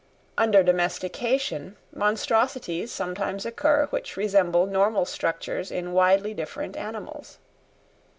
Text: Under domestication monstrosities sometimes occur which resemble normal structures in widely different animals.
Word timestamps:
Under 0.35 0.63
domestication 0.63 1.77
monstrosities 1.93 2.91
sometimes 2.91 3.45
occur 3.45 3.85
which 3.91 4.17
resemble 4.17 4.65
normal 4.65 5.05
structures 5.05 5.69
in 5.69 5.93
widely 5.93 6.33
different 6.33 6.75
animals. 6.75 7.37